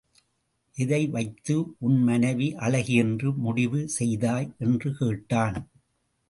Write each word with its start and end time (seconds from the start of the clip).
எதை 0.77 1.07
வைத்து 1.07 1.55
உன் 1.79 2.03
மனைவி 2.03 2.55
அழகி 2.55 2.95
என்று 2.95 3.33
முடிவு 3.33 3.87
செய்தாய்? 3.89 4.49
என்று 4.59 4.95
கேட்டான். 4.97 5.71